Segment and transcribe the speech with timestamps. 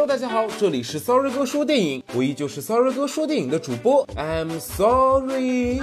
[0.00, 5.78] Hello，大家好，这里是 Sorry 哥说电影，我依旧是 Sorry 哥说电影的主播，I'm sorry。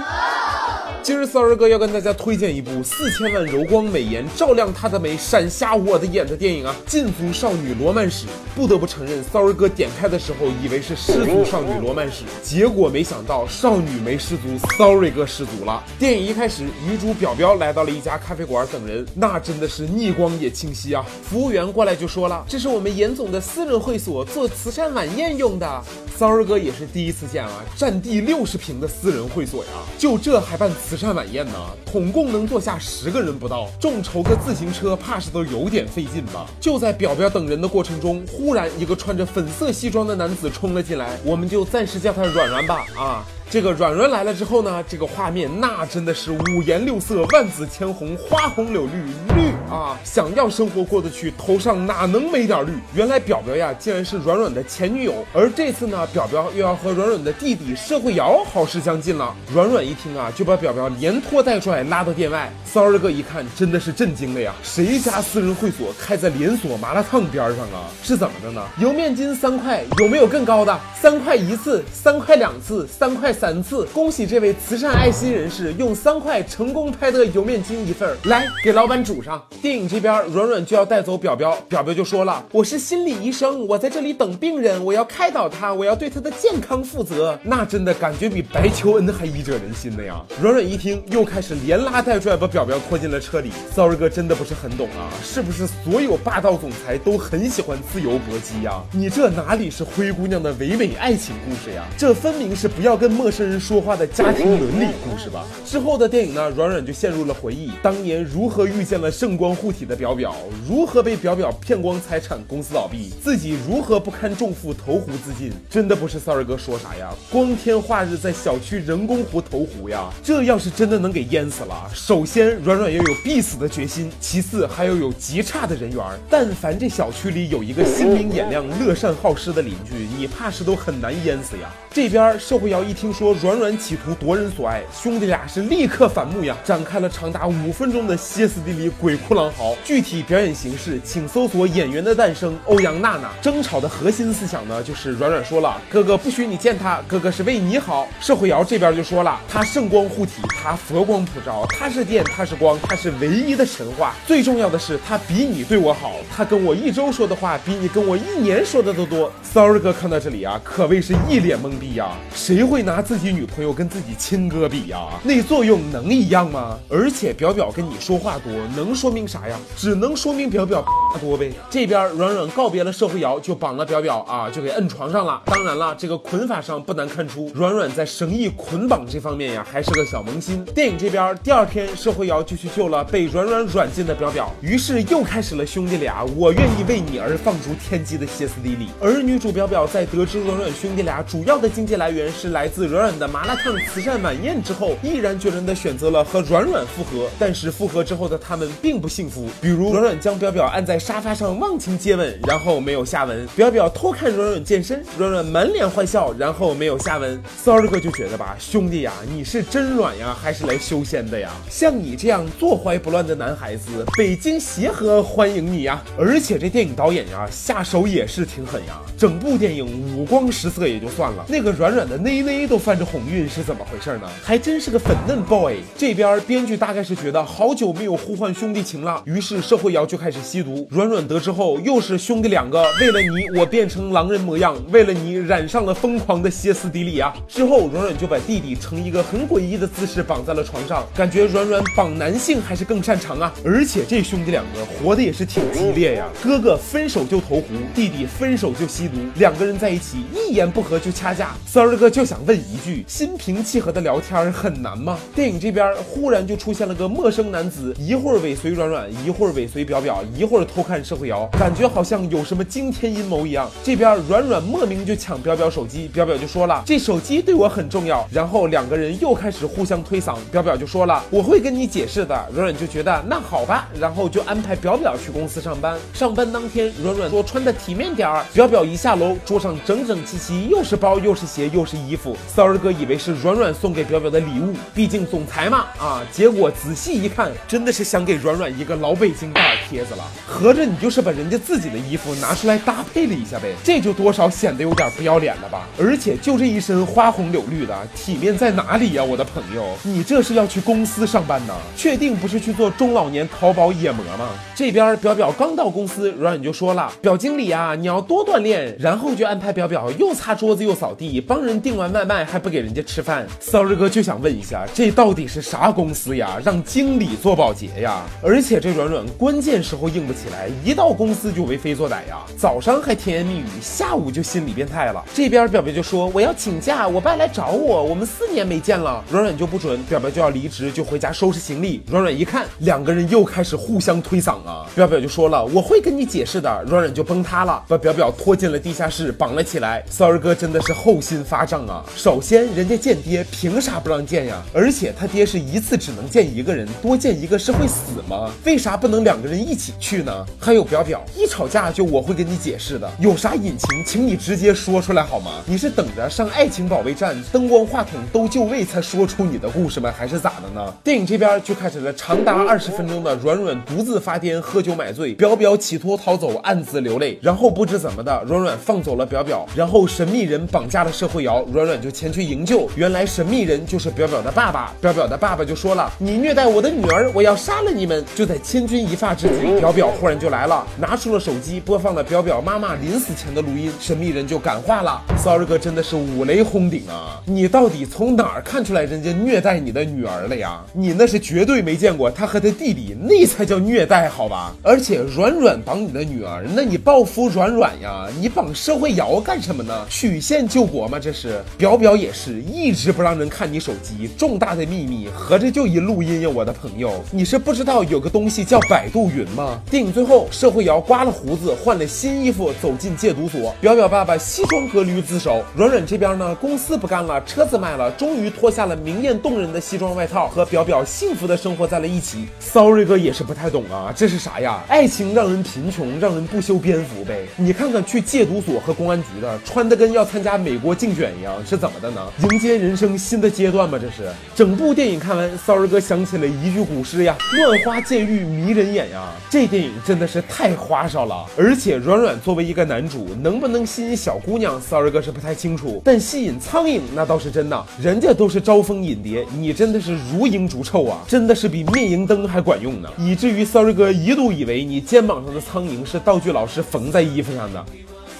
[1.02, 8.26] 今日 Sorry 哥要跟大家推荐一部四千万柔光美颜照亮她的美，闪瞎我的眼的电影啊，《禁足少女罗曼史》。
[8.54, 14.42] 不得不承认，Sorry 哥点开的时候以为是失足少女罗曼史，结果没想到少女没失足
[14.76, 15.82] ，Sorry 哥失足了。
[15.98, 21.06] 电影一开始，女主表表来到了一家咖啡馆等人，那真的是逆光也清晰啊。
[21.22, 25.84] 服务员过来就说了，这是我们严总的私人会所，做慈善晚宴用的。
[26.18, 31.54] Sorry 哥也是第一次见啊，占地六十平的私人会所呀，就这还办慈善晚宴呢？
[31.86, 36.46] 统共能坐下十个人不到，众筹个自行车怕是都有点费劲吧？
[36.60, 43.24] 就在表表等人的过程中，忽然一个穿着粉色西装的男子冲了进来，我们就暂时叫他软软吧啊。
[43.50, 49.02] 这个软软来了之后呢，这个画面那真的是五颜六色、万紫千红、花红柳绿
[49.34, 49.98] 绿啊！
[50.04, 52.72] 想要生活过得去，头上哪能没点绿？
[52.94, 59.34] 原来表表呀，竟然是软软的前女友，而这次呢，表表又要和软软的弟弟社会摇好事将近了。
[59.54, 62.52] 软软一听啊，就把表表连拖带拽拉到店外。
[62.66, 64.52] 骚儿哥一看，真的是震惊了呀！
[64.62, 67.88] 谁家私人会所开在连锁麻辣烫边上啊？
[68.02, 68.62] 是怎么的呢？
[68.78, 70.80] 油面筋三块，有没有更高的？
[71.00, 73.34] 三块一次，三块两次，三块。
[73.38, 79.40] 三次，恭喜这位慈善爱心人士用三块成功拍得油面筋一份儿，来给老板煮上。
[79.62, 90.20] 电影这边软软就要带走表表，表表就说了：“我是心理医生，我在这里等病人，我要开导他，我要对他的健康负责。”那真的感觉比白求恩还医者仁心的呀！
[90.42, 93.52] 软软一听，又开始连拉带拽把表表拖进了车里。
[93.72, 98.82] Sorry 哥真的不是很懂啊，是不是所有霸道总裁都很喜欢自由搏击呀？
[98.92, 101.84] 你这哪里是灰姑娘的唯美爱情故事呀？
[101.96, 105.44] 这分明是不要跟陌生人说话的家庭伦理故事吧。
[105.62, 110.34] 之后的电影呢，软软就陷入了回忆，当年如何遇见了圣光护体的表表，
[110.66, 115.52] 如何被表表骗光财产，公司倒闭，自己如何不堪重负投湖自尽。
[115.68, 126.02] 真的不是三儿哥说啥呀，光天化日在小区人工湖投湖呀，这要是真的能给淹死了，首先软软要有必死的决心，其次还要有极差的人缘。
[126.30, 131.70] 但凡这小区里有一个心明眼亮、乐善好施的邻居，你怕是都很难淹死呀。
[131.90, 139.74] 这边社会摇一听说软软企图夺人所爱，兄弟俩是立刻反目呀，展开了长达五分钟的歇斯底里鬼哭狼嚎。
[139.84, 142.52] 具体表演形式，请搜索《演员的诞生》。
[142.66, 148.06] 欧阳娜娜争吵的核心思想呢，就是软软说了，哥哥不许你见他，哥哥是为你好。
[148.20, 154.14] 社会摇这边就说了，他圣光护体，他佛光普照，他是电，他是光，他是唯一的神话。
[154.28, 159.28] 最重要的是，他比你对我好，他跟我一周说的话，比你跟我一年说的都多。
[159.42, 161.88] Sorry 哥看到这里啊，可谓是一脸懵逼。
[161.94, 165.08] 呀，谁会拿自己女朋友跟自己亲哥比呀？
[165.22, 166.78] 那作用能一样吗？
[166.90, 169.58] 而且表表跟你说话多，能说明啥呀？
[169.74, 170.84] 只能说明表表
[171.18, 171.50] 多呗。
[171.70, 175.40] 这边软软告别了社会摇，就绑了表表啊，就给摁床上了。
[175.46, 180.62] 当然了，这个捆法上不难看出，软软在绳艺捆绑这方面呀，还是个小萌新。
[180.66, 188.88] 电影这边第二天，社会摇就去救了被软软软禁的表表，于是又开始了兄弟俩我愿意为你而放逐天机的歇斯底里。
[189.00, 191.66] 而女主表表在得知软软兄弟俩主要的。
[191.78, 197.28] 经济来源是来自软软软的麻辣烫慈善晚宴之后，毅然决然的选择了和软软复合。
[197.38, 207.40] 但是复合之后的他们并不幸福，比如软软将表表按在沙发上忘情接吻，然后没有下文；表表偷看软软健身，软软满脸坏笑，然后没有下文。
[207.62, 211.52] Sorry 哥就觉得吧，兄弟呀，你是真软呀，还是来修仙的呀？
[211.70, 216.02] 像你这样坐怀不乱的男孩子，北京协和欢迎你呀！
[216.18, 219.86] 而且这电影导演呀，下手也是挺狠呀，整部电影
[220.16, 221.68] 五光十色也就算了，那个。
[221.78, 224.26] 软软的内内都泛着红晕是怎么回事呢？
[224.42, 225.76] 还真是个粉嫩 boy。
[225.94, 230.88] 这边编剧大概是觉得好久没有呼唤兄弟情了，于是社会摇就开始吸毒。
[230.90, 237.34] 软软得知后，又是兄弟两个为了你我变成狼人模样，为了你染上了疯狂的歇斯底里啊！
[237.46, 243.52] 之后软软就把弟弟呈一个很诡异的姿势绑在了床上，感觉软软绑男性还是更擅长啊！
[243.62, 251.50] 而且这兄弟两个活的也是挺激烈呀，哥哥分手就投湖，弟弟分手就吸毒，两个人在一起一言不合就掐架。
[251.66, 255.18] Sorry 哥就想问一句：心平气和的聊天很难吗？
[255.34, 263.70] 电影这边忽然就出现了个陌生男子，一会儿尾随软软，一会儿尾随表表，一会儿偷看社会摇，感觉好像有什么惊天阴谋一样。
[263.82, 275.98] 这边软软莫名就抢表表手机，表表就说了：“这手机对我很重要。”然后两个人又开始互相推搡，表表就说了：“我会跟你解释的。”软软就觉得那好吧，然后就安排表表去公司上班。
[276.12, 281.66] 上班当天，软软说穿的体面点儿，表表一下楼，桌上整整齐齐，又是包又是鞋。
[281.68, 286.22] 又是衣服骚儿哥以为是软软送给表表的礼物，毕竟总裁嘛啊。
[286.32, 290.24] 结果仔细一看，真的是想给软软一个老北京大耳贴子了。
[290.44, 295.86] 合着你就是把人家自己的衣服拿出来搭配了一下呗，这就多少显得有点不要脸了吧？
[296.00, 299.96] 而且就这一身花红柳绿的，体面在哪里呀，我的朋友？
[300.02, 301.72] 你这是要去公司上班呢？
[301.96, 304.48] 确定不是去做中老年淘宝野模吗？
[304.74, 313.46] 这边表表刚到公司，软软就说了：“表经理啊，你要多锻炼。”然后就安排表表又擦桌子又扫地，帮人订完外卖还不给人家吃饭。
[313.60, 316.58] 骚日哥就想问一下，这到底是啥公司呀？
[316.64, 318.22] 让经理做保洁呀？
[318.42, 322.38] 而且这软软关键时候硬不起来，一到公司就为非作歹呀。
[322.56, 325.22] 早上还甜言蜜语，下午就心理变态了。
[325.34, 332.02] 这边表表就说：“我要请假，我爸来找我，我们四年没见了。”软软就不准，表表就要离职，就回家收拾行李。
[332.06, 334.86] 软软一看，两个人又开始互相推搡啊。
[334.94, 340.02] 表表就说了：“我会跟你解释的。”软软就崩塌了，把表表拖进了地下室，绑了起来。
[340.08, 342.04] 骚儿哥真的是后心发胀啊！
[342.16, 344.62] 手首先，人家见爹凭啥不让见呀？
[344.72, 348.48] 而且他爹是一次只能见一个人，多见一个是会死吗？
[348.64, 350.46] 为啥不能两个人一起去呢？
[350.56, 355.50] 还有表表，一吵架就我会跟你解释的，有啥隐情，请你直接说出来好吗？
[355.66, 360.14] 你是等着上爱情保卫战，灯光话筒都就位才说出你的故事吗？
[360.16, 360.94] 还是咋的呢？
[361.02, 367.36] 电影这边就开始了长达二十分钟的软软独自发癫、喝酒买醉，表表企图逃走，暗自流泪。
[367.42, 372.88] 然后不知怎么的，软软放走了表表，然后神秘人绑架了社会摇，软软就前去营救。
[372.94, 383.90] 原来神秘人就是表表的爸爸，表表的爸爸就说了：“你虐待我的女儿，我要杀了你们！”就在千钧一发之际，表表忽然就来了，拿出了手机，播放了表表妈妈临死前的录音。
[383.98, 387.40] 神秘人就感化了，骚儿哥真的是五雷轰顶啊！
[387.46, 390.82] 你到底从哪儿看出来人家虐待你的女儿了呀？
[390.92, 394.74] 你那是绝对没见过他和他弟弟，那才叫虐待，好吧？
[394.82, 398.26] 而且软软绑你的女儿，那你报复软软呀？
[398.38, 400.06] 你绑社会摇干什么呢？
[400.10, 401.18] 曲线救国吗？
[401.18, 409.80] 这是表表也是一直不让人看你手机，重大的秘密，合着就一录音呀，我的朋友，你是不知道有个东西叫百度云吗？
[409.90, 415.62] 电影最后，社会摇刮了胡子，换了新衣服，走进戒毒所，表表爸爸西装革履自首。
[415.76, 422.46] 软软这边呢，公司不干了，车子卖了，终于脱下了明艳动人的西装外套，和表表幸福的生活在了一起。
[422.58, 424.82] Sorry 哥也是不太懂啊，这是啥呀？
[424.88, 427.46] 爱情让人贫穷，让人不修边幅呗。
[427.56, 432.20] 你看看去戒毒所和公安局的，穿的跟要参加美国竞选一样，是怎么的呢？
[432.50, 433.98] 迎接人生新的阶段吗？
[434.00, 434.30] 这是。
[434.54, 457.84] 整部电影看完，Sorry 哥想起了一句古诗呀：“乱花渐欲迷人眼呀。”这电影真的是太花哨了，而且软软作为一个男主，能不能吸引小姑娘，Sorry 哥是不太清楚，但吸引苍蝇那倒是真的，人家都是招蜂引蝶，你真的是如蝇逐臭啊，真的是比灭蝇灯还管用呢，以至于 Sorry 哥一度以为你肩膀上的苍蝇是道具老师缝在衣服上的。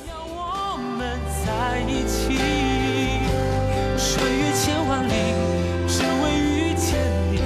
[0.09, 2.48] 要我们在一起，
[4.19, 5.13] 穿越千万里，
[5.87, 6.99] 只为遇见
[7.31, 7.39] 你，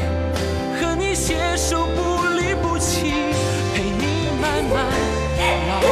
[0.80, 3.12] 和你携手不离不弃，
[3.74, 4.86] 陪你慢慢
[5.68, 5.84] 老去。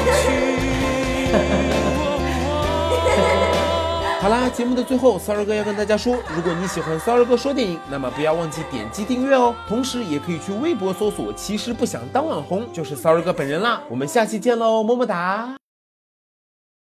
[4.21, 9.55] 好啦，节目的最后，骚儿哥要跟大家说，如果你喜欢骚儿哥说电影，那么不要忘记点击订阅哦。
[9.69, 13.83] 同时，也可以去微博搜索“其实不想当网红”，就是骚儿哥本人啦。
[13.89, 15.60] 我们下期见喽，么么哒。